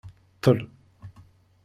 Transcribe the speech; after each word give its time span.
Ttel. 0.37 0.59